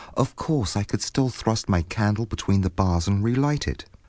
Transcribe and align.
Of 0.17 0.35
course 0.35 0.75
I 0.75 0.81
could 0.81 1.03
still 1.03 1.29
thrust 1.29 1.69
my 1.69 1.83
candle 1.83 2.25
between 2.25 2.61
the 2.61 2.71
bars 2.71 3.07
and 3.07 3.23
relight 3.23 3.67
it. 3.67 3.85